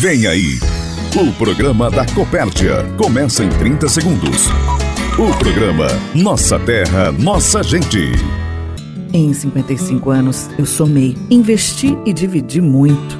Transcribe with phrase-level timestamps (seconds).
[0.00, 0.58] Vem aí,
[1.14, 4.46] o programa da Copérdia começa em 30 segundos.
[5.18, 8.12] O programa Nossa Terra, Nossa Gente.
[9.12, 13.19] Em 55 anos, eu somei, investi e dividi muito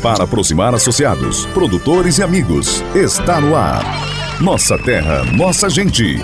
[0.00, 2.82] para aproximar associados, produtores e amigos.
[2.94, 3.84] Está no ar.
[4.40, 6.16] Nossa terra, nossa gente.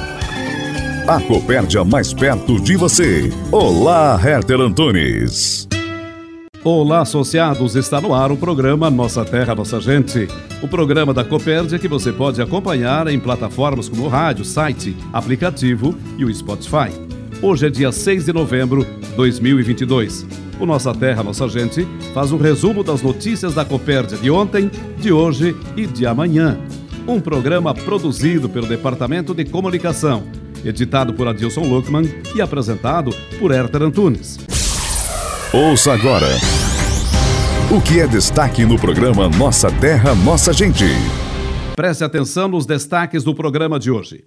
[1.07, 3.31] A Copérdia mais perto de você.
[3.53, 5.69] Olá, Herter Antunes.
[6.65, 7.77] Olá, associados!
[7.77, 10.27] Está no ar o programa Nossa Terra, Nossa Gente.
[10.61, 15.95] O programa da Copérdia que você pode acompanhar em plataformas como o rádio, site, aplicativo
[16.19, 17.06] e o Spotify.
[17.43, 20.27] Hoje é dia 6 de novembro de 2022.
[20.59, 25.13] O Nossa Terra, Nossa Gente faz um resumo das notícias da Copérdia de ontem, de
[25.13, 26.59] hoje e de amanhã.
[27.07, 30.25] Um programa produzido pelo Departamento de Comunicação,
[30.65, 34.39] editado por Adilson Luckman e apresentado por Herter Antunes.
[35.53, 36.27] Ouça agora
[37.71, 40.85] o que é destaque no programa Nossa Terra, Nossa Gente.
[41.75, 44.25] Preste atenção nos destaques do programa de hoje.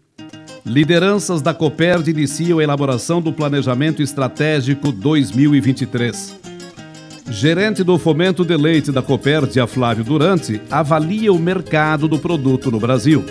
[0.70, 6.36] Lideranças da Coperd iniciam a elaboração do Planejamento Estratégico 2023.
[7.28, 12.80] Gerente do Fomento de Leite da Copérdia, Flávio Durante, avalia o mercado do produto no
[12.80, 13.26] Brasil.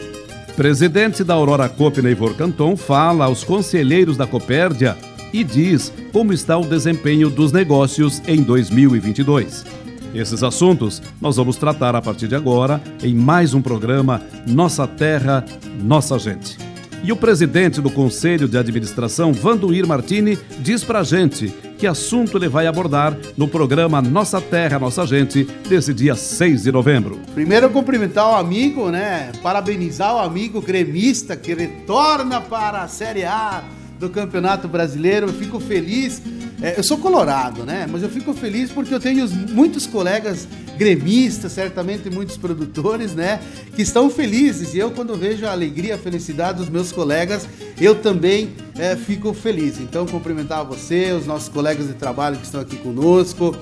[0.56, 4.96] Presidente da Aurora Coop, Neivor Canton, fala aos conselheiros da Copérdia
[5.32, 9.64] e diz como está o desempenho dos negócios em 2022.
[10.12, 15.44] Esses assuntos nós vamos tratar a partir de agora em mais um programa Nossa Terra,
[15.80, 16.67] Nossa Gente.
[17.02, 21.48] E o presidente do Conselho de Administração, Vanduir Martini, diz pra gente
[21.78, 26.72] que assunto ele vai abordar no programa Nossa Terra, Nossa Gente, desse dia 6 de
[26.72, 27.20] novembro.
[27.34, 29.30] Primeiro cumprimentar o amigo, né?
[29.42, 33.62] Parabenizar o amigo gremista que retorna para a Série A
[33.98, 35.32] do Campeonato Brasileiro.
[35.32, 36.20] Fico feliz
[36.60, 37.86] é, eu sou colorado, né?
[37.88, 43.40] Mas eu fico feliz porque eu tenho muitos colegas gremistas, certamente muitos produtores, né?
[43.76, 44.74] Que estão felizes.
[44.74, 47.46] E eu, quando vejo a alegria, a felicidade dos meus colegas,
[47.80, 49.78] eu também é, fico feliz.
[49.78, 53.56] Então, cumprimentar você, os nossos colegas de trabalho que estão aqui conosco,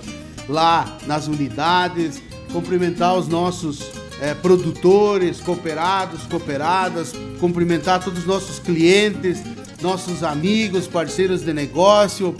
[0.49, 3.91] lá nas unidades, cumprimentar os nossos
[4.23, 9.43] é, produtores, cooperados, cooperadas, cumprimentar todos os nossos clientes,
[9.83, 12.35] nossos amigos, parceiros de negócio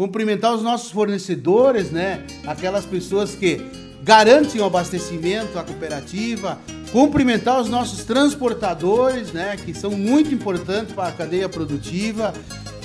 [0.00, 2.24] cumprimentar os nossos fornecedores, né?
[2.46, 3.60] Aquelas pessoas que
[4.02, 6.58] garantem o abastecimento à cooperativa,
[6.90, 12.32] cumprimentar os nossos transportadores, né, que são muito importantes para a cadeia produtiva,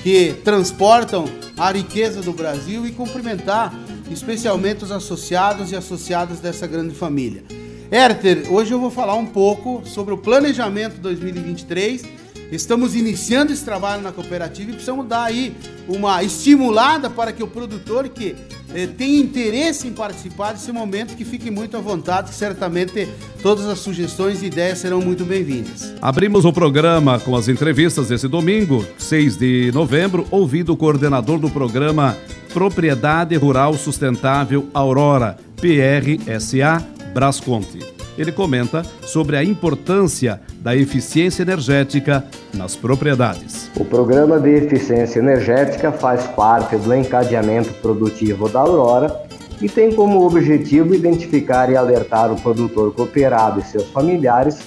[0.04, 1.24] que transportam
[1.56, 3.74] a riqueza do Brasil e cumprimentar
[4.12, 7.46] especialmente os associados e associadas dessa grande família.
[7.90, 14.02] Herter, hoje eu vou falar um pouco sobre o planejamento 2023 Estamos iniciando esse trabalho
[14.02, 15.56] na cooperativa e precisamos dar aí
[15.88, 18.36] uma estimulada para que o produtor que
[18.74, 23.08] eh, tem interesse em participar desse momento, que fique muito à vontade, que certamente
[23.42, 25.94] todas as sugestões e ideias serão muito bem-vindas.
[26.02, 31.50] Abrimos o programa com as entrevistas desse domingo, 6 de novembro, ouvindo o coordenador do
[31.50, 32.18] programa
[32.54, 37.95] Propriedade Rural Sustentável Aurora, PRSA Brasconte.
[38.18, 43.70] Ele comenta sobre a importância da eficiência energética nas propriedades.
[43.78, 49.26] O programa de eficiência energética faz parte do encadeamento produtivo da Aurora
[49.62, 54.60] e tem como objetivo identificar e alertar o produtor cooperado e seus familiares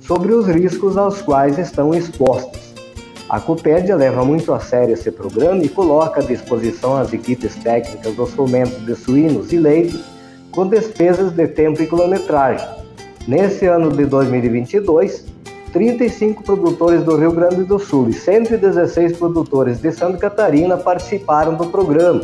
[0.00, 2.74] sobre os riscos aos quais estão expostos.
[3.28, 8.14] A Copédia leva muito a sério esse programa e coloca à disposição as equipes técnicas
[8.14, 10.00] dos fomentos de suínos e leite
[10.50, 12.79] com despesas de tempo e quilometragem.
[13.28, 15.26] Nesse ano de 2022,
[15.72, 21.66] 35 produtores do Rio Grande do Sul e 116 produtores de Santa Catarina participaram do
[21.66, 22.22] programa.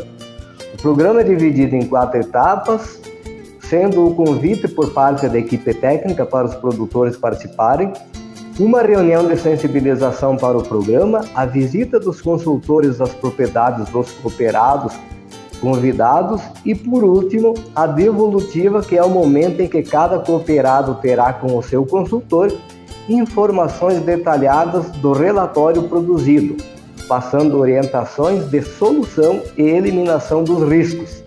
[0.74, 3.00] O programa é dividido em quatro etapas,
[3.60, 7.92] sendo o convite por parte da equipe técnica para os produtores participarem,
[8.58, 14.94] uma reunião de sensibilização para o programa, a visita dos consultores às propriedades dos cooperados
[15.66, 21.32] convidados e, por último, a devolutiva, que é o momento em que cada cooperado terá
[21.32, 22.52] com o seu consultor
[23.08, 26.56] informações detalhadas do relatório produzido,
[27.08, 31.24] passando orientações de solução e eliminação dos riscos.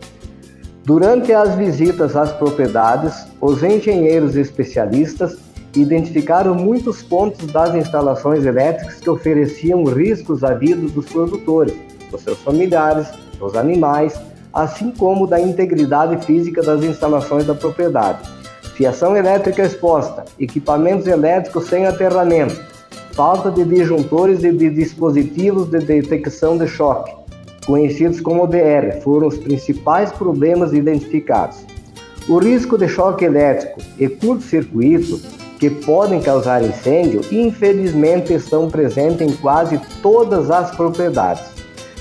[0.85, 5.37] Durante as visitas às propriedades, os engenheiros especialistas
[5.75, 11.75] identificaram muitos pontos das instalações elétricas que ofereciam riscos à vida dos produtores,
[12.09, 13.09] dos seus familiares,
[13.39, 14.19] dos animais,
[14.53, 18.19] assim como da integridade física das instalações da propriedade.
[18.75, 22.55] Fiação elétrica exposta, equipamentos elétricos sem aterramento,
[23.11, 27.11] falta de disjuntores e de dispositivos de detecção de choque,
[27.65, 31.57] conhecidos como DR, foram os principais problemas identificados.
[32.27, 35.19] O risco de choque elétrico e curto-circuito,
[35.59, 41.58] que podem causar incêndio, infelizmente estão presentes em quase todas as propriedades.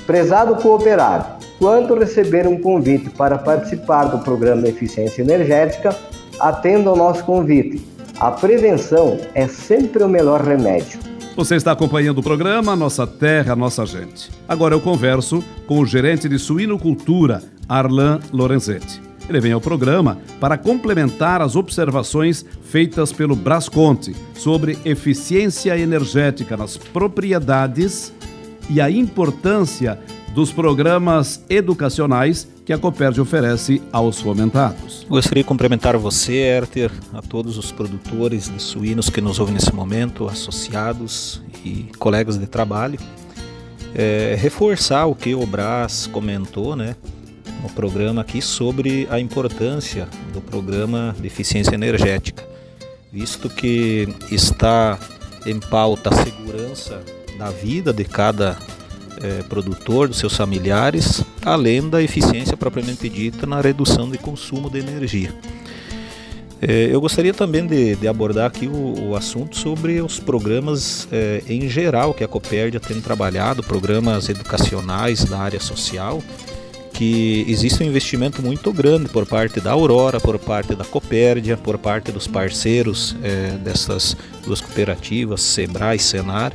[0.08, 5.94] Prezado cooperado, quando receber um convite para participar do programa Eficiência Energética,
[6.40, 7.86] atenda ao nosso convite.
[8.18, 10.98] A prevenção é sempre o melhor remédio.
[11.36, 14.30] Você está acompanhando o programa Nossa Terra, Nossa Gente.
[14.48, 19.02] Agora eu converso com o gerente de suinocultura, Arlan Lorenzetti.
[19.28, 26.78] Ele vem ao programa para complementar as observações feitas pelo Brasconte sobre eficiência energética nas
[26.78, 28.10] propriedades
[28.68, 29.98] e a importância
[30.34, 35.06] dos programas educacionais que a Copérdia oferece aos fomentados.
[35.08, 39.74] Gostaria de cumprimentar você, Herter, a todos os produtores de suínos que nos ouvem nesse
[39.74, 42.98] momento, associados e colegas de trabalho.
[43.94, 46.94] É, reforçar o que o Brás comentou, né,
[47.62, 52.46] no programa aqui sobre a importância do programa de eficiência energética,
[53.10, 54.98] visto que está
[55.46, 57.02] em pauta a segurança
[57.38, 58.58] da vida de cada
[59.22, 64.78] é, produtor, dos seus familiares, além da eficiência propriamente dita na redução de consumo de
[64.78, 65.32] energia.
[66.60, 71.40] É, eu gostaria também de, de abordar aqui o, o, assunto sobre os programas é,
[71.48, 76.20] em geral que a Copérdia tem trabalhado, programas educacionais da área social,
[76.92, 81.78] que existe um investimento muito grande por parte da Aurora, por parte da Copérdia, por
[81.78, 86.52] parte dos parceiros é, dessas duas cooperativas, Sebrae e Senar,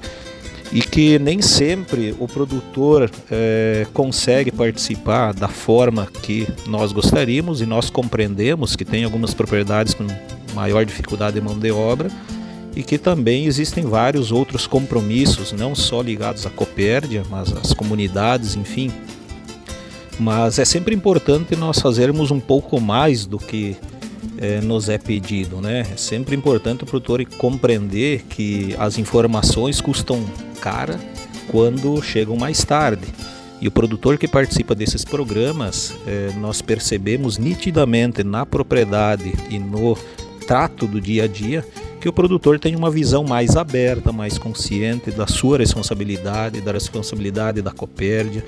[0.71, 7.65] e que nem sempre o produtor é, consegue participar da forma que nós gostaríamos e
[7.65, 10.05] nós compreendemos que tem algumas propriedades com
[10.53, 12.09] maior dificuldade de mão de obra
[12.75, 18.55] e que também existem vários outros compromissos, não só ligados à Copérdia, mas às comunidades,
[18.55, 18.91] enfim.
[20.19, 23.77] Mas é sempre importante nós fazermos um pouco mais do que
[24.43, 25.87] é, nos é pedido, né?
[25.93, 30.21] É sempre importante o produtor compreender que as informações custam
[30.59, 30.99] cara
[31.47, 33.07] quando chegam mais tarde.
[33.61, 39.97] E o produtor que participa desses programas, é, nós percebemos nitidamente na propriedade e no
[40.45, 41.65] trato do dia a dia
[42.01, 47.61] que o produtor tem uma visão mais aberta, mais consciente da sua responsabilidade, da responsabilidade
[47.61, 48.43] da Copérdia,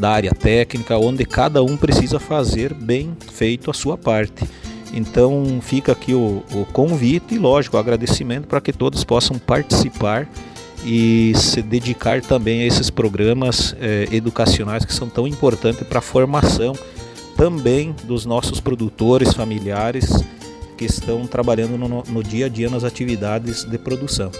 [0.00, 4.44] da área técnica, onde cada um precisa fazer bem feito a sua parte.
[4.92, 10.28] Então fica aqui o, o convite e, lógico, o agradecimento para que todos possam participar
[10.84, 16.02] e se dedicar também a esses programas eh, educacionais que são tão importantes para a
[16.02, 16.72] formação
[17.36, 20.10] também dos nossos produtores familiares
[20.76, 24.30] que estão trabalhando no, no dia a dia nas atividades de produção.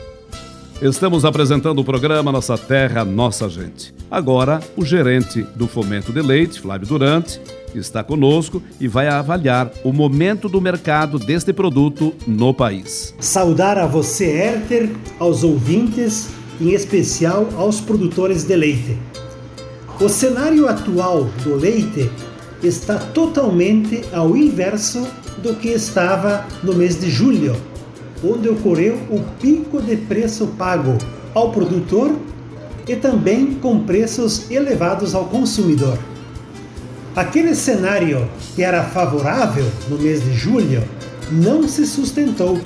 [0.81, 3.93] Estamos apresentando o programa Nossa Terra, Nossa Gente.
[4.09, 7.41] Agora, o gerente do Fomento de Leite, Flávio Durante,
[7.75, 13.13] está conosco e vai avaliar o momento do mercado deste produto no país.
[13.19, 14.89] Saudar a você, Herter,
[15.19, 16.29] aos ouvintes,
[16.61, 18.97] em especial aos produtores de leite.
[20.00, 22.09] O cenário atual do leite
[22.62, 27.57] está totalmente ao inverso do que estava no mês de julho
[28.23, 30.97] onde ocorreu o pico de preço pago
[31.35, 32.17] ao produtor
[32.87, 35.99] e também com preços elevados ao consumidor.
[37.15, 40.83] Aquele cenário que era favorável no mês de julho
[41.31, 42.61] não se sustentou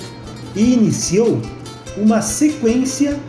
[0.55, 1.41] e iniciou
[1.97, 3.19] uma sequência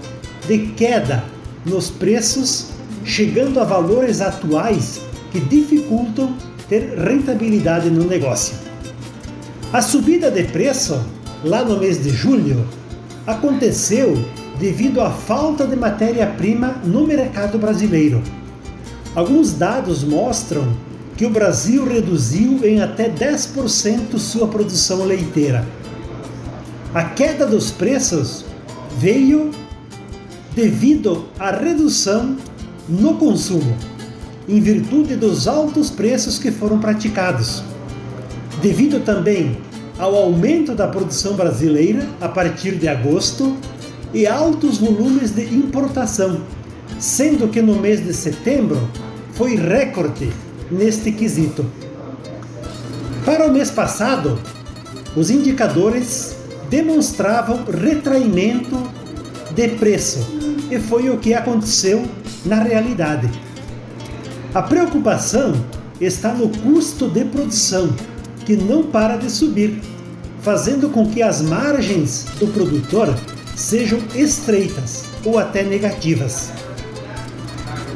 [0.47, 1.25] de queda
[1.65, 2.67] nos preços,
[3.05, 5.01] chegando a valores atuais
[5.33, 6.37] que dificultam
[6.69, 8.55] ter rentabilidade no negócio.
[9.73, 11.01] A subida de preço
[11.45, 12.67] lá no mês de julho,
[13.27, 14.17] aconteceu
[14.59, 18.23] devido à falta de matéria-prima no mercado brasileiro.
[19.15, 20.67] Alguns dados mostram
[21.17, 25.65] que o Brasil reduziu em até 10% sua produção leiteira.
[26.93, 28.45] A queda dos preços
[28.99, 29.51] veio
[30.55, 32.37] devido à redução
[32.89, 33.77] no consumo,
[34.49, 37.63] em virtude dos altos preços que foram praticados.
[38.61, 39.57] Devido também
[39.99, 43.57] ao aumento da produção brasileira a partir de agosto
[44.13, 46.41] e altos volumes de importação,
[46.99, 48.89] sendo que no mês de setembro
[49.33, 50.33] foi recorde
[50.71, 51.65] neste quesito.
[53.25, 54.39] Para o mês passado,
[55.17, 56.37] os indicadores
[56.69, 58.77] demonstravam retraimento
[59.55, 60.19] de preço,
[60.71, 62.05] e foi o que aconteceu
[62.45, 63.31] na realidade.
[64.53, 65.55] A preocupação
[66.01, 67.95] está no custo de produção,
[68.45, 69.81] que não para de subir,
[70.41, 73.15] fazendo com que as margens do produtor
[73.57, 76.51] sejam estreitas ou até negativas.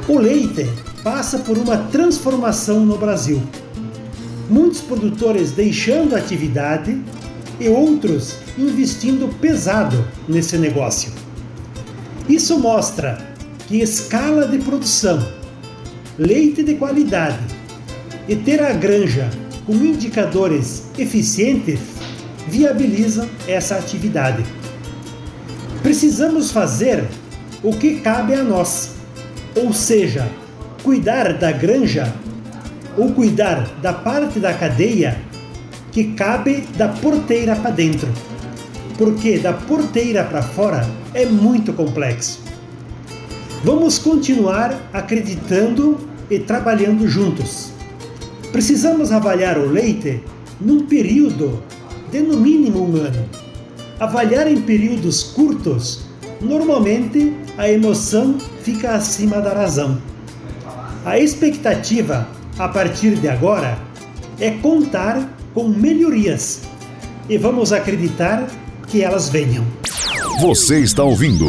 [0.09, 0.67] O leite
[1.02, 3.43] passa por uma transformação no Brasil.
[4.49, 6.99] Muitos produtores deixando a atividade
[7.61, 11.12] e outros investindo pesado nesse negócio.
[12.28, 13.19] Isso mostra
[13.67, 15.26] que escala de produção,
[16.19, 17.38] leite de qualidade
[18.26, 19.28] e ter a granja
[19.69, 21.79] com indicadores eficientes
[22.49, 24.43] viabilizam essa atividade.
[25.83, 27.05] Precisamos fazer
[27.63, 28.95] o que cabe a nós,
[29.55, 30.27] ou seja,
[30.83, 32.11] cuidar da granja
[32.97, 35.21] ou cuidar da parte da cadeia
[35.93, 38.09] que cabe da porteira para dentro.
[38.97, 42.41] Porque da porteira para fora é muito complexo.
[43.63, 47.78] Vamos continuar acreditando e trabalhando juntos.
[48.52, 50.23] Precisamos avaliar o leite
[50.61, 51.62] num período
[52.11, 53.28] de no mínimo um ano.
[54.00, 56.00] Avaliar em períodos curtos,
[56.40, 60.00] normalmente a emoção fica acima da razão.
[61.05, 62.28] A expectativa
[62.59, 63.78] a partir de agora
[64.40, 66.62] é contar com melhorias
[67.28, 68.47] e vamos acreditar
[68.87, 69.64] que elas venham.
[70.40, 71.47] Você está ouvindo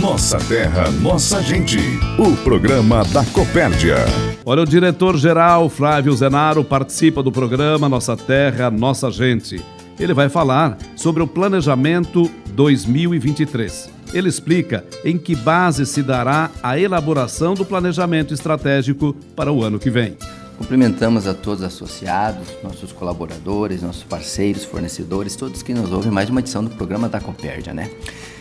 [0.00, 1.78] Nossa Terra, Nossa Gente,
[2.18, 3.96] o programa da Copérdia.
[4.44, 9.64] Olha, o diretor-geral Flávio Zenaro participa do programa Nossa Terra, Nossa Gente.
[9.98, 13.90] Ele vai falar sobre o planejamento 2023.
[14.12, 19.78] Ele explica em que base se dará a elaboração do planejamento estratégico para o ano
[19.78, 20.16] que vem.
[20.58, 26.28] Cumprimentamos a todos os associados, nossos colaboradores, nossos parceiros, fornecedores, todos que nos ouvem mais
[26.30, 27.90] uma edição do programa da Copérdia, né?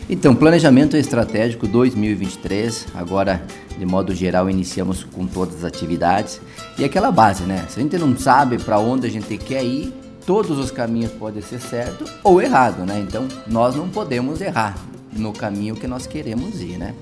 [0.09, 3.41] Então, planejamento estratégico 2023, agora
[3.77, 6.41] de modo geral iniciamos com todas as atividades
[6.77, 7.65] e aquela base, né?
[7.69, 9.93] Se a gente não sabe para onde a gente quer ir,
[10.25, 12.99] todos os caminhos podem ser certo ou errado, né?
[12.99, 14.75] Então, nós não podemos errar
[15.13, 16.93] no caminho que nós queremos ir, né?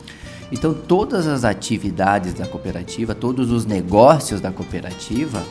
[0.52, 5.44] Então, todas as atividades da cooperativa, todos os negócios da cooperativa,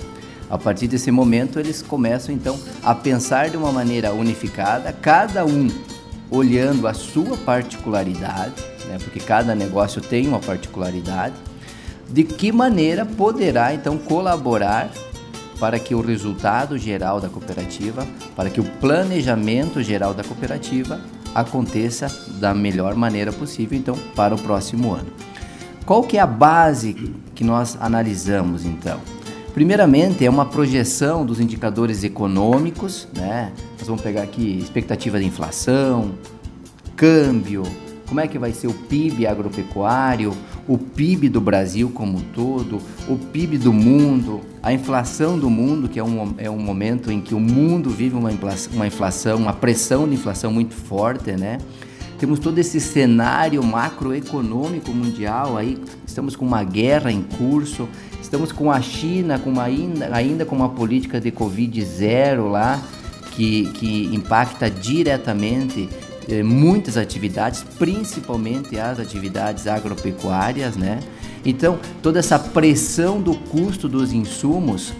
[0.49, 5.69] a partir desse momento, eles começam então a pensar de uma maneira unificada, cada um
[6.31, 8.55] olhando a sua particularidade,
[8.87, 11.35] né, porque cada negócio tem uma particularidade,
[12.09, 14.91] de que maneira poderá então colaborar
[15.59, 21.01] para que o resultado geral da cooperativa, para que o planejamento geral da cooperativa
[21.35, 22.11] aconteça
[22.41, 25.13] da melhor maneira possível, então, para o próximo ano.
[25.85, 29.01] Qual que é a base que nós analisamos, então?
[29.61, 33.53] Primeiramente, é uma projeção dos indicadores econômicos, né?
[33.79, 36.13] Nós vamos pegar aqui expectativa de inflação,
[36.97, 37.65] câmbio,
[38.09, 40.35] como é que vai ser o PIB agropecuário,
[40.67, 45.91] o PIB do Brasil como um todo, o PIB do mundo, a inflação do mundo,
[45.91, 49.37] que é um, é um momento em que o mundo vive uma inflação, uma inflação,
[49.37, 51.59] uma pressão de inflação muito forte, né?
[52.21, 57.89] Temos todo esse cenário macroeconômico mundial aí, estamos com uma guerra em curso,
[58.21, 62.83] estamos com a China com uma, ainda, com uma política de Covid zero lá,
[63.33, 65.89] que, que impacta diretamente
[66.29, 71.01] eh, muitas atividades, principalmente as atividades agropecuárias, né?
[71.45, 74.93] Então, toda essa pressão do custo dos insumos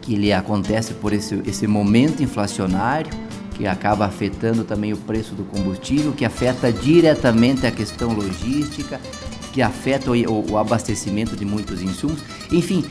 [0.00, 3.10] que lhe acontece por esse, esse momento inflacionário,
[3.54, 8.98] que acaba afetando também o preço do combustível, que afeta diretamente a questão logística,
[9.52, 12.20] que afeta o, o abastecimento de muitos insumos.
[12.50, 12.84] Enfim,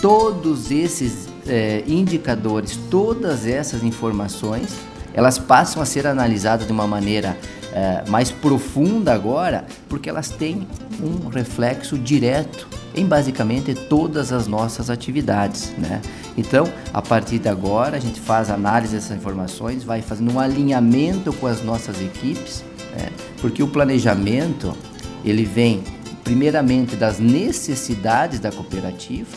[0.00, 7.36] todos esses eh, indicadores, todas essas informações elas passam a ser analisadas de uma maneira
[7.72, 10.66] é, mais profunda agora, porque elas têm
[11.02, 16.00] um reflexo direto em basicamente todas as nossas atividades, né?
[16.36, 21.32] Então, a partir de agora, a gente faz análise dessas informações, vai fazendo um alinhamento
[21.32, 22.64] com as nossas equipes,
[22.96, 23.08] né?
[23.40, 24.72] porque o planejamento
[25.24, 25.82] ele vem
[26.24, 29.30] primeiramente das necessidades da cooperativa,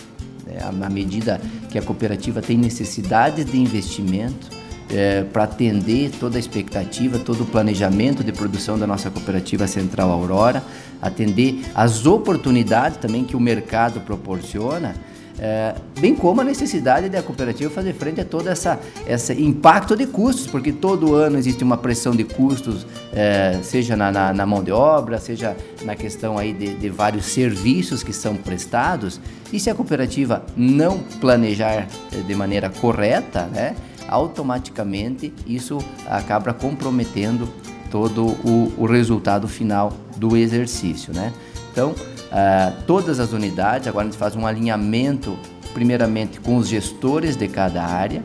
[0.45, 0.57] né?
[0.61, 4.61] à medida que a cooperativa tem necessidades de investimento,
[4.93, 10.11] é, para atender toda a expectativa, todo o planejamento de produção da nossa cooperativa Central
[10.11, 10.61] Aurora,
[11.01, 14.95] atender as oportunidades também que o mercado proporciona.
[15.43, 20.05] É, bem como a necessidade da cooperativa fazer frente a todo essa, esse impacto de
[20.05, 24.63] custos, porque todo ano existe uma pressão de custos, é, seja na, na, na, mão
[24.63, 29.19] de obra, seja na questão aí de, de, vários serviços que são prestados,
[29.51, 33.75] e se a cooperativa não planejar é, de maneira correta, né,
[34.07, 37.49] automaticamente isso acaba comprometendo
[37.89, 41.33] todo o, o resultado final do exercício, né?
[41.71, 41.95] Então,
[42.31, 45.37] uh, todas as unidades, agora a gente faz um alinhamento,
[45.73, 48.23] primeiramente com os gestores de cada área.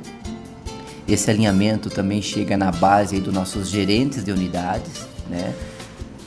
[1.07, 5.55] Esse alinhamento também chega na base dos nossos gerentes de unidades, né?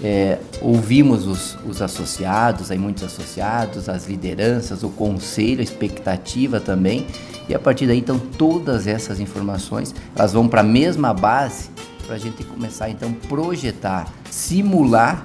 [0.01, 7.05] É, ouvimos os, os, associados, aí muitos associados, as lideranças, o conselho, a expectativa também,
[7.49, 11.69] e a partir daí então todas essas informações elas vão para a mesma base
[12.09, 15.23] para a gente começar então projetar, simular,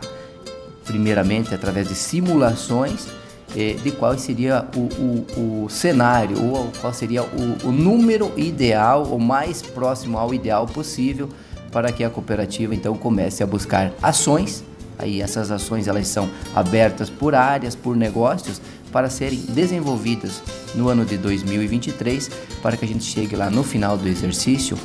[0.85, 3.07] primeiramente através de simulações
[3.57, 9.07] eh, de qual seria o, o, o, cenário ou qual seria o, o número ideal
[9.09, 11.29] ou mais próximo ao ideal possível
[11.71, 14.65] para que a cooperativa então comece a buscar ações.
[14.99, 18.61] Aí essas ações elas são abertas por áreas, por negócios
[18.93, 20.41] para serem desenvolvidas
[20.73, 22.31] no ano de 2023,
[22.63, 24.79] para que a gente chegue lá no final do exercício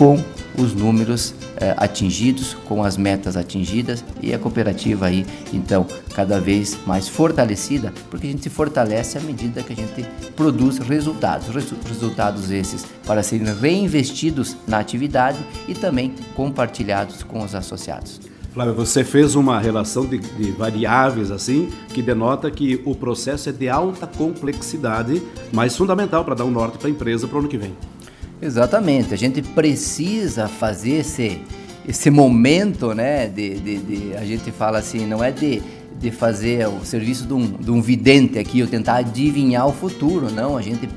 [0.00, 0.18] com
[0.58, 6.78] os números eh, atingidos, com as metas atingidas e a cooperativa aí, então, cada vez
[6.86, 11.48] mais fortalecida, porque a gente se fortalece à medida que a gente produz resultados.
[11.86, 15.38] Resultados esses para serem reinvestidos na atividade
[15.68, 18.22] e também compartilhados com os associados.
[18.54, 23.52] Flávio, você fez uma relação de, de, variáveis assim que denota que o processo é
[23.52, 27.48] de alta complexidade, mas fundamental para dar um norte para a empresa para o ano
[27.48, 27.76] que vem.
[28.42, 31.42] Exatamente, a gente precisa fazer esse,
[31.86, 33.26] esse momento, né?
[33.26, 35.62] De, de, de, a gente fala assim, não é de,
[35.98, 40.30] de fazer o serviço de um, de um vidente aqui, ou tentar adivinhar o futuro,
[40.30, 40.56] não.
[40.56, 40.88] A gente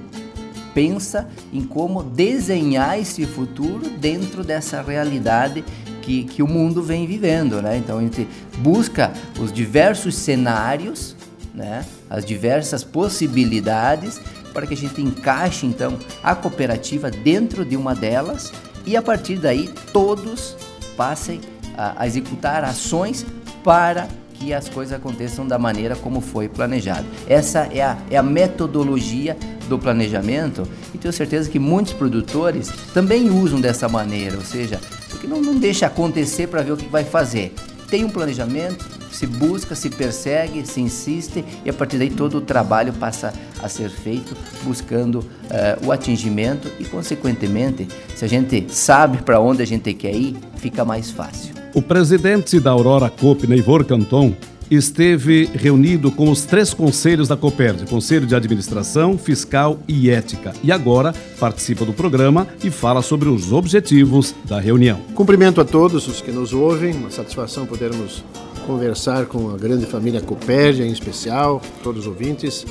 [0.74, 5.66] pensa em como desenhar esse futuro dentro dessa realidade
[6.02, 7.78] que, que o mundo vem vivendo, né?
[7.78, 8.26] Então a gente
[8.60, 11.14] busca os diversos cenários,
[11.54, 11.86] né?
[12.10, 14.22] As diversas possibilidades
[14.54, 18.52] para que a gente encaixe então a cooperativa dentro de uma delas
[18.86, 20.56] e a partir daí todos
[20.96, 21.42] passem
[21.78, 23.26] a, executar ações
[23.64, 27.06] para que as coisas aconteçam da maneira como foi planejado.
[27.28, 29.38] Essa é a, é a metodologia
[29.70, 35.28] do planejamento e tenho certeza que muitos produtores também usam dessa maneira, ou seja, porque
[35.28, 37.54] não, não deixa acontecer para ver o que vai fazer.
[37.90, 42.42] Tem um planejamento, se busca, se persegue, se insiste e a partir daí todo o
[42.42, 49.20] trabalho passa a ser feito buscando uh, o atingimento e, consequentemente, se a gente sabe
[49.24, 51.56] para onde a gente quer ir, fica mais fácil.
[51.74, 54.34] O presidente da Aurora Coop, Neivor Canton,
[54.70, 60.72] esteve reunido com os três conselhos da Coperd, Conselho de Administração, Fiscal e Ética, e
[60.72, 65.00] agora participa do programa e fala sobre os objetivos da reunião.
[65.14, 68.24] Cumprimento a todos os que nos ouvem, uma satisfação podermos
[68.66, 72.66] conversar com a grande família Coperd, em especial, todos os ouvintes,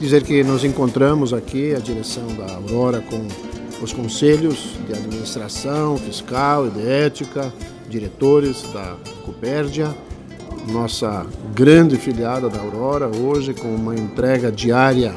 [0.00, 3.20] dizer que nos encontramos aqui, a direção da Aurora, com
[3.84, 7.52] os conselhos de administração, fiscal e de ética,
[7.86, 9.94] diretores da Copérdia,
[10.72, 15.14] nossa grande filiada da Aurora, hoje com uma entrega diária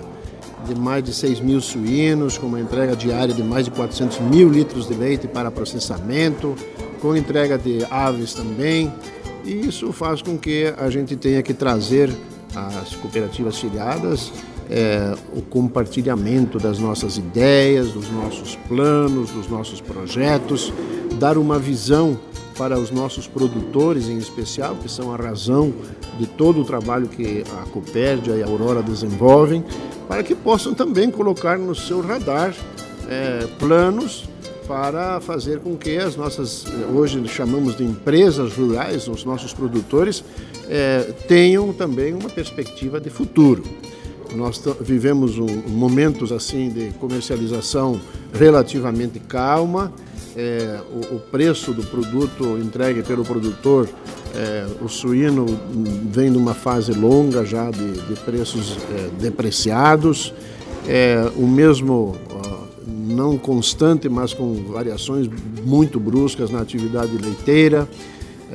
[0.66, 4.50] de mais de 6 mil suínos, com uma entrega diária de mais de 400 mil
[4.50, 6.56] litros de leite para processamento,
[7.02, 8.92] com entrega de aves também.
[9.46, 12.10] E isso faz com que a gente tenha que trazer
[12.54, 14.32] às cooperativas filiadas
[14.70, 20.74] é, o compartilhamento das nossas ideias, dos nossos planos, dos nossos projetos,
[21.20, 22.20] dar uma visão
[22.58, 25.74] para os nossos produtores em especial, que são a razão
[26.20, 29.64] de todo o trabalho que a Copérdia e a Aurora desenvolvem,
[30.08, 32.54] para que possam também colocar no seu radar
[33.10, 34.26] é, planos
[34.68, 40.24] para fazer com que as nossas, hoje chamamos de empresas rurais, os nossos produtores,
[40.70, 43.64] é, tenham também uma perspectiva de futuro.
[44.36, 48.00] Nós vivemos um, momentos assim de comercialização
[48.34, 49.94] relativamente calma,
[50.36, 53.88] é, o, o, preço do produto entregue pelo produtor,
[54.34, 55.46] é, o suíno
[56.12, 60.34] vem numa fase longa já de, de preços é, depreciados,
[60.88, 62.18] é, o mesmo
[63.14, 65.30] não constante, mas com variações
[65.64, 67.88] muito bruscas na atividade leiteira.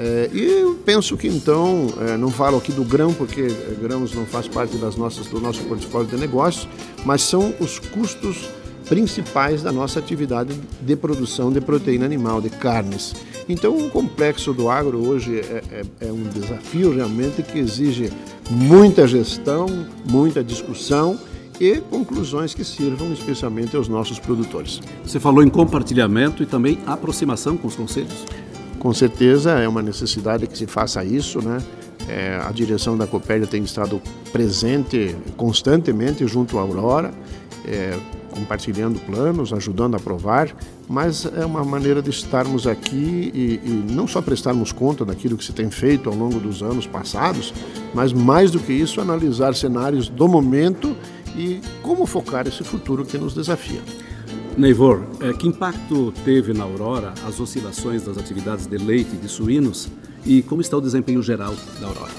[0.00, 3.48] É, e eu penso que então, é, não falo aqui do grão, porque
[3.82, 6.68] grãos não faz parte das nossas, do nosso portfólio de negócios,
[7.04, 8.48] mas são os custos
[8.88, 13.12] principais da nossa atividade de produção de proteína animal, de carnes.
[13.48, 18.12] Então, o complexo do agro hoje é, é, é um desafio realmente que exige
[18.48, 19.66] muita gestão,
[20.08, 21.18] muita discussão
[21.60, 24.80] e conclusões que sirvam especialmente aos nossos produtores.
[25.04, 28.24] Você falou em compartilhamento e também aproximação com os conselhos?
[28.78, 31.58] Com certeza é uma necessidade que se faça isso, né?
[32.08, 34.00] É, a direção da Copérdia tem estado
[34.32, 37.12] presente constantemente junto à Aurora,
[37.66, 37.98] é,
[38.30, 40.54] compartilhando planos, ajudando a aprovar,
[40.88, 45.44] mas é uma maneira de estarmos aqui e, e, não só prestarmos conta daquilo que
[45.44, 47.52] se tem feito ao longo dos anos passados,
[47.92, 50.96] mas mais do que isso, analisar cenários do momento
[51.36, 53.80] e como focar esse futuro que nos desafia.
[54.58, 59.88] Neivor, é, que impacto teve na Aurora as oscilações das atividades de leite de suínos
[60.26, 62.10] e como está o desempenho geral da Aurora?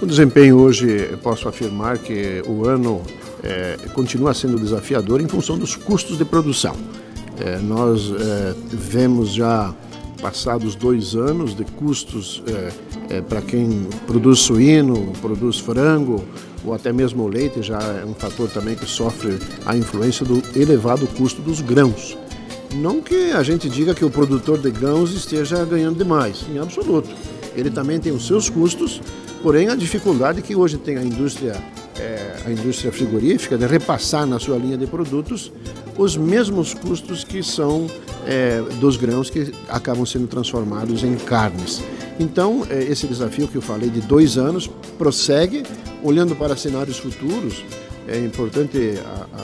[0.00, 3.02] O desempenho hoje, posso afirmar que o ano
[3.42, 6.74] é, continua sendo desafiador em função dos custos de produção.
[7.38, 9.74] É, nós é, vemos já
[10.22, 12.42] passados dois anos de custos
[13.28, 16.24] para quem produz suíno, produz frango
[16.64, 20.42] ou até mesmo o leite, já é um fator também que sofre a influência do
[20.54, 22.16] elevado custo dos grãos.
[22.74, 27.08] Não que a gente diga que o produtor de grãos esteja ganhando demais, em absoluto.
[27.54, 29.00] Ele também tem os seus custos,
[29.42, 31.56] porém a dificuldade que hoje tem a indústria
[31.98, 35.52] é, a indústria frigorífica de repassar na sua linha de produtos
[35.98, 37.90] os mesmos custos que são
[38.24, 41.82] é, dos grãos que acabam sendo transformados em carnes.
[42.20, 45.64] Então, é, esse desafio que eu falei de dois anos prossegue,
[46.02, 47.64] olhando para cenários futuros.
[48.06, 49.42] É importante a,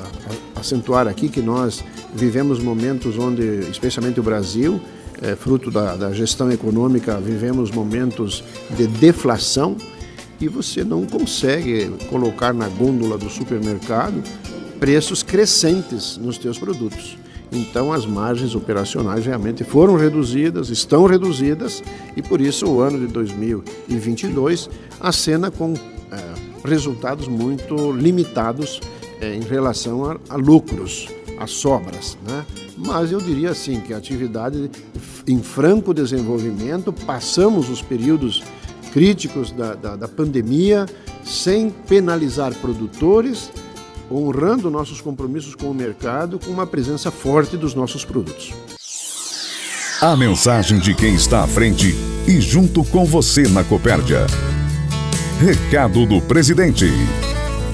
[0.57, 4.81] a, acentuar aqui que nós vivemos momentos onde, especialmente o Brasil,
[5.21, 9.77] é, fruto da, da gestão econômica, vivemos momentos de deflação
[10.40, 14.23] e você não consegue colocar na gôndola do supermercado
[14.85, 17.16] preços crescentes nos teus produtos.
[17.51, 21.83] Então as margens operacionais realmente foram reduzidas, estão reduzidas
[22.14, 24.68] e por isso o ano de 2022
[25.01, 28.79] acena com é, resultados muito limitados
[29.23, 32.18] é, em relação a, a, lucros, a sobras.
[32.29, 32.44] Né?
[32.77, 34.70] Mas eu diria assim que a atividade
[35.27, 38.42] em franco desenvolvimento, passamos os períodos
[38.92, 40.85] críticos da, da, da pandemia,
[41.25, 43.51] sem penalizar produtores,
[44.11, 48.53] honrando nossos compromissos com o mercado, com uma presença forte dos nossos produtos.
[50.01, 51.95] A mensagem de quem está à frente
[52.29, 54.27] e junto com você na Copérdia.
[55.40, 56.87] Recado do presidente.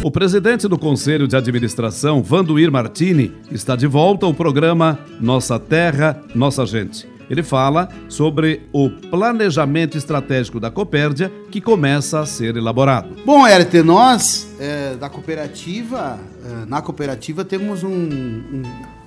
[0.02, 6.22] O presidente do Conselho de Administração, Vanduir Martini, está de volta ao programa Nossa Terra,
[6.34, 7.09] Nossa Gente.
[7.30, 13.14] Ele fala sobre o planejamento estratégico da Copérdia que começa a ser elaborado.
[13.24, 18.62] Bom, RT, nós é, da cooperativa, é, na cooperativa temos um, um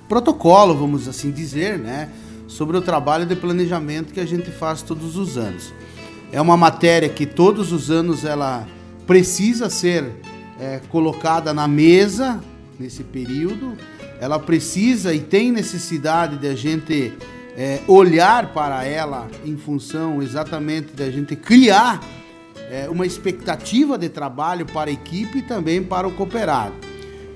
[0.08, 2.08] protocolo, vamos assim dizer, né,
[2.48, 5.74] sobre o trabalho de planejamento que a gente faz todos os anos.
[6.32, 8.66] É uma matéria que todos os anos ela
[9.06, 10.02] precisa ser
[10.58, 12.40] é, colocada na mesa
[12.80, 13.76] nesse período.
[14.18, 17.12] Ela precisa e tem necessidade de a gente
[17.56, 22.00] é, olhar para ela em função exatamente da gente criar
[22.70, 26.74] é, uma expectativa de trabalho para a equipe e também para o cooperado.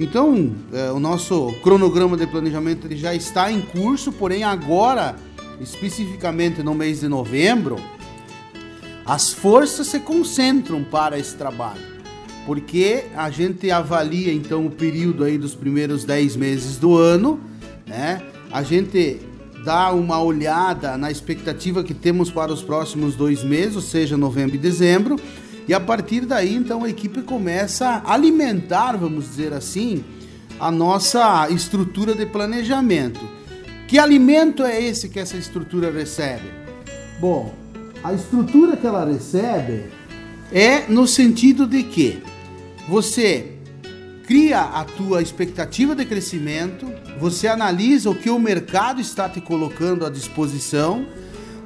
[0.01, 5.17] Então, é, o nosso cronograma de planejamento ele já está em curso, porém agora,
[5.61, 7.77] especificamente no mês de novembro,
[9.05, 11.99] as forças se concentram para esse trabalho.
[12.47, 17.41] Porque a gente avalia então o período aí dos primeiros 10 meses do ano,
[17.87, 18.23] né?
[18.51, 19.21] A gente
[19.69, 24.57] dar uma olhada na expectativa que temos para os próximos dois meses, ou seja, novembro
[24.57, 25.17] e dezembro.
[25.69, 30.03] E a partir daí, então, a equipe começa a alimentar, vamos dizer assim,
[30.59, 33.21] a nossa estrutura de planejamento.
[33.87, 36.49] Que alimento é esse que essa estrutura recebe?
[37.21, 37.55] Bom,
[38.03, 39.85] a estrutura que ela recebe
[40.51, 42.23] é no sentido de que
[42.89, 43.58] você
[44.29, 50.05] cria a tua expectativa de crescimento, você analisa o que o mercado está te colocando
[50.05, 51.07] à disposição,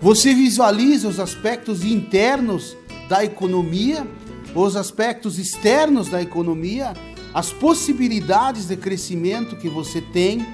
[0.01, 2.77] você visualiza os aspectos internos
[3.09, 4.07] da economia,
[4.55, 6.93] os aspectos externos da economia,
[7.35, 10.47] as possibilidades de crescimento que você tem,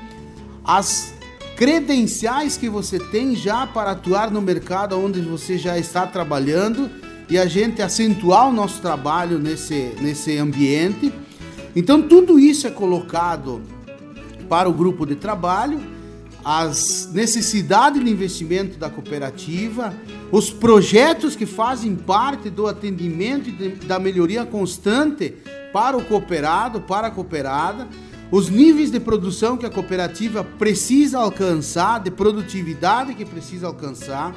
[0.65, 1.13] as
[1.59, 6.91] credenciais que você tem já para atuar no mercado onde você já está trabalhando
[7.29, 11.13] e a gente acentuar o nosso trabalho nesse, nesse ambiente
[11.79, 13.63] então, tudo isso é colocado
[14.49, 15.81] para o grupo de trabalho,
[16.45, 19.95] as necessidades de investimento da cooperativa,
[20.33, 25.37] os projetos que fazem parte do atendimento e da melhoria constante
[25.73, 27.87] para o cooperado, para a cooperada,
[28.29, 34.35] os níveis de produção que a cooperativa precisa alcançar, de produtividade que precisa alcançar,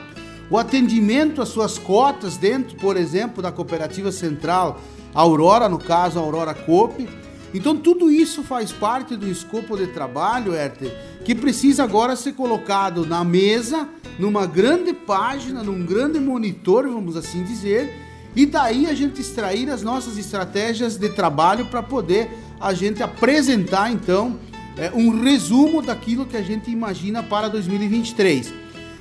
[0.47, 4.79] o atendimento às suas cotas dentro, por exemplo, da cooperativa central
[5.11, 7.07] Aurora, no caso Aurora Coop,
[7.53, 10.91] então tudo isso faz parte do escopo de trabalho, Herter,
[11.23, 13.87] que precisa agora ser colocado na mesa,
[14.17, 17.93] numa grande página, num grande monitor, vamos assim dizer,
[18.35, 23.91] e daí a gente extrair as nossas estratégias de trabalho para poder a gente apresentar
[23.91, 24.39] então
[24.77, 28.53] é, um resumo daquilo que a gente imagina para 2023.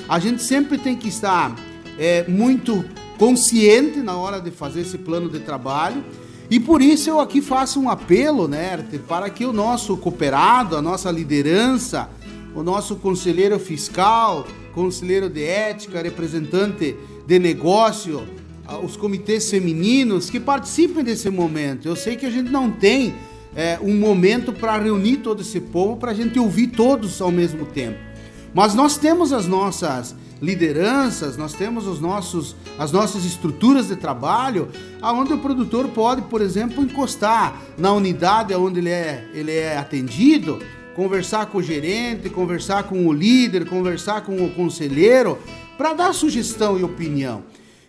[0.08, 1.54] A gente sempre tem que estar
[1.98, 2.84] é, muito
[3.18, 6.02] consciente na hora de fazer esse plano de trabalho.
[6.50, 10.82] E por isso eu aqui faço um apelo, né, para que o nosso cooperado, a
[10.82, 12.10] nossa liderança,
[12.54, 18.26] o nosso conselheiro fiscal, conselheiro de ética, representante de negócio,
[18.82, 21.86] os comitês femininos que participem desse momento.
[21.86, 23.14] Eu sei que a gente não tem
[23.54, 27.64] é, um momento para reunir todo esse povo, para a gente ouvir todos ao mesmo
[27.66, 27.98] tempo.
[28.52, 34.68] Mas nós temos as nossas lideranças, nós temos os nossos, as nossas estruturas de trabalho,
[35.02, 40.58] aonde o produtor pode, por exemplo, encostar na unidade onde ele é, ele é atendido,
[40.94, 45.38] conversar com o gerente, conversar com o líder, conversar com o conselheiro,
[45.76, 47.42] para dar sugestão e opinião.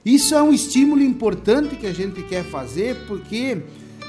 [0.05, 3.57] Isso é um estímulo importante que a gente quer fazer, porque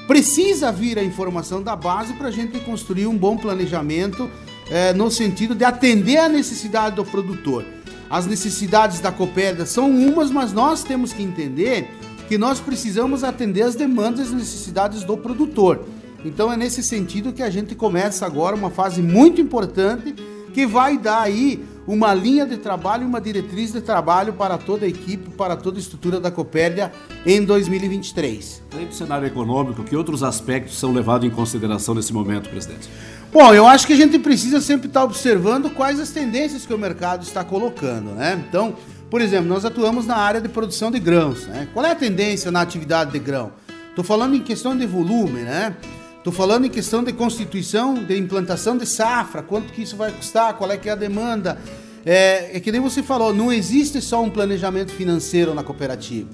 [0.06, 4.28] precisa vir a informação da base para a gente construir um bom planejamento
[4.70, 7.64] é, no sentido de atender a necessidade do produtor.
[8.12, 11.88] As necessidades da Copérdia são umas, mas nós temos que entender
[12.28, 15.86] que nós precisamos atender as demandas e necessidades do produtor.
[16.22, 20.14] Então é nesse sentido que a gente começa agora uma fase muito importante
[20.52, 24.86] que vai dar aí uma linha de trabalho e uma diretriz de trabalho para toda
[24.86, 26.92] a equipe, para toda a estrutura da Copérdia
[27.26, 28.62] em 2023.
[28.72, 32.88] Além do cenário econômico, que outros aspectos são levados em consideração nesse momento, presidente?
[33.32, 36.78] Bom, eu acho que a gente precisa sempre estar observando quais as tendências que o
[36.78, 38.42] mercado está colocando, né?
[38.48, 38.74] Então,
[39.10, 41.66] por exemplo, nós atuamos na área de produção de grãos, né?
[41.72, 43.52] Qual é a tendência na atividade de grão?
[43.88, 45.76] Estou falando em questão de volume, né?
[46.22, 50.54] Estou falando em questão de constituição, de implantação de safra, quanto que isso vai custar,
[50.54, 51.58] qual é que é a demanda.
[52.06, 56.28] É, é que nem você falou, não existe só um planejamento financeiro na cooperativa.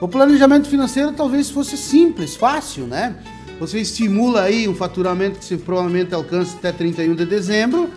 [0.00, 3.16] O planejamento financeiro talvez fosse simples, fácil, né?
[3.60, 7.90] Você estimula aí um faturamento que você provavelmente alcança até 31 de dezembro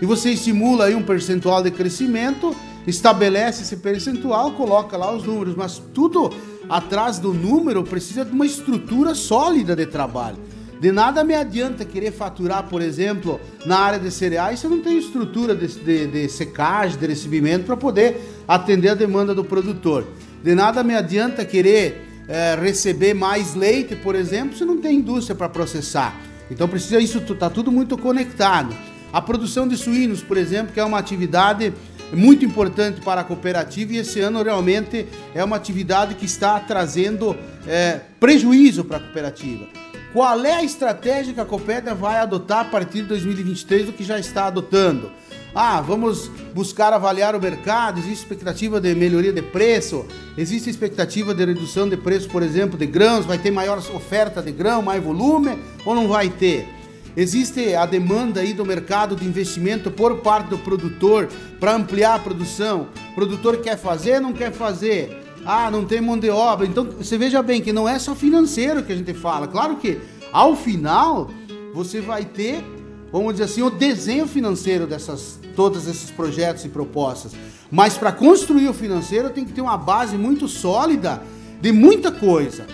[0.00, 5.54] e você estimula aí um percentual de crescimento, estabelece esse percentual, coloca lá os números,
[5.54, 6.32] mas tudo
[6.66, 10.53] atrás do número precisa de uma estrutura sólida de trabalho.
[10.80, 14.80] De nada me adianta querer faturar, por exemplo, na área de cereais se eu não
[14.80, 20.06] tenho estrutura de, de, de secagem, de recebimento para poder atender a demanda do produtor.
[20.42, 25.34] De nada me adianta querer é, receber mais leite, por exemplo, se não tem indústria
[25.34, 26.14] para processar.
[26.50, 28.74] Então precisa isso, está tudo muito conectado.
[29.12, 31.72] A produção de suínos, por exemplo, que é uma atividade
[32.12, 37.36] muito importante para a cooperativa e esse ano realmente é uma atividade que está trazendo
[37.66, 39.66] é, prejuízo para a cooperativa.
[40.14, 44.04] Qual é a estratégia que a Coopédia vai adotar a partir de 2023 do que
[44.04, 45.10] já está adotando?
[45.52, 50.06] Ah, vamos buscar avaliar o mercado, existe expectativa de melhoria de preço,
[50.38, 54.52] existe expectativa de redução de preço, por exemplo, de grãos, vai ter maior oferta de
[54.52, 56.68] grão, mais volume ou não vai ter?
[57.16, 62.18] Existe a demanda aí do mercado de investimento por parte do produtor para ampliar a
[62.20, 62.86] produção.
[63.10, 65.23] O produtor quer fazer, não quer fazer.
[65.46, 66.66] Ah, não tem mão de obra.
[66.66, 69.46] Então, você veja bem que não é só financeiro que a gente fala.
[69.46, 70.00] Claro que
[70.32, 71.30] ao final
[71.74, 72.64] você vai ter,
[73.12, 77.32] vamos dizer assim, o desenho financeiro dessas todos esses projetos e propostas.
[77.70, 81.22] Mas para construir o financeiro tem que ter uma base muito sólida
[81.60, 82.66] de muita coisa.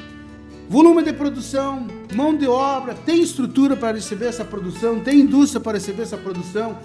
[0.68, 5.78] Volume de produção, mão de obra, tem estrutura para receber essa produção, tem indústria para
[5.78, 6.78] receber essa produção,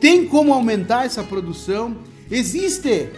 [0.00, 1.96] tem como aumentar essa produção,
[2.30, 3.10] existe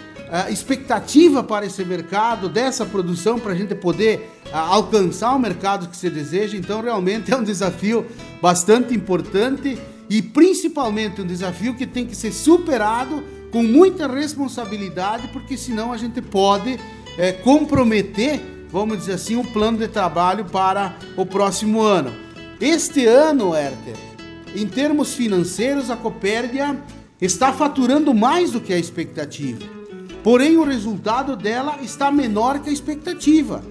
[0.51, 6.11] expectativa para esse mercado, dessa produção, para a gente poder alcançar o mercado que se
[6.11, 6.57] deseja.
[6.57, 8.07] Então, realmente é um desafio
[8.43, 15.57] bastante importante e principalmente um desafio que tem que ser superado com muita responsabilidade, porque
[15.57, 16.79] senão a gente pode
[17.17, 22.13] é, comprometer, vamos dizer assim, o plano de trabalho para o próximo ano.
[22.61, 23.97] Este ano, Herter,
[24.57, 26.77] em termos financeiros, a Copérdia
[27.21, 29.74] está faturando mais do que a expectativa.
[30.25, 33.63] Porém, o resultado dela está menor que a expectativa.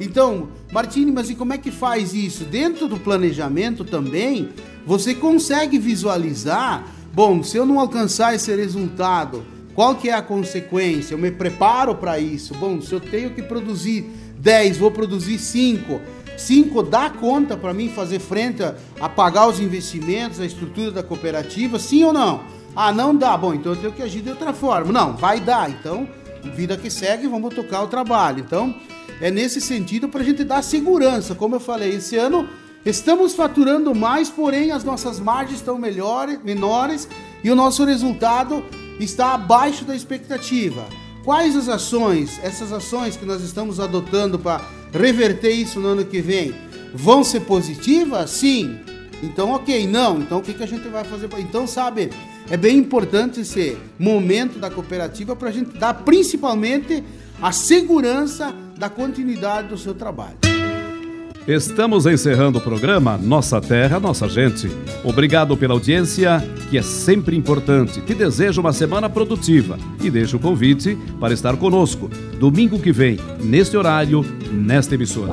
[0.00, 2.42] Então, Martini, mas e como é que faz isso?
[2.42, 4.48] Dentro do planejamento também,
[4.84, 11.14] você consegue visualizar, bom, se eu não alcançar esse resultado, qual que é a consequência?
[11.14, 12.54] Eu me preparo para isso.
[12.54, 16.00] Bom, se eu tenho que produzir 10, vou produzir 5.
[16.36, 21.04] 5 dá conta para mim fazer frente a, a pagar os investimentos, a estrutura da
[21.04, 22.40] cooperativa, sim ou não?
[22.74, 23.36] Ah, não dá.
[23.36, 24.92] Bom, então eu tenho que agir de outra forma.
[24.92, 25.70] Não, vai dar.
[25.70, 26.08] Então,
[26.54, 28.40] vida que segue, vamos tocar o trabalho.
[28.40, 28.74] Então,
[29.20, 31.34] é nesse sentido para a gente dar segurança.
[31.34, 32.48] Como eu falei, esse ano
[32.84, 37.08] estamos faturando mais, porém as nossas margens estão melhores, menores
[37.44, 38.64] e o nosso resultado
[38.98, 40.84] está abaixo da expectativa.
[41.24, 46.20] Quais as ações, essas ações que nós estamos adotando para reverter isso no ano que
[46.20, 46.54] vem,
[46.94, 48.30] vão ser positivas?
[48.30, 48.78] Sim.
[49.22, 50.18] Então, ok, não.
[50.18, 51.28] Então, o que, que a gente vai fazer?
[51.38, 52.10] Então, sabe,
[52.50, 57.02] é bem importante esse momento da cooperativa para a gente dar principalmente
[57.40, 60.36] a segurança da continuidade do seu trabalho.
[61.46, 64.70] Estamos encerrando o programa Nossa Terra, Nossa Gente.
[65.02, 68.00] Obrigado pela audiência, que é sempre importante.
[68.02, 73.18] Te desejo uma semana produtiva e deixo o convite para estar conosco domingo que vem,
[73.42, 75.32] neste horário, nesta emissora.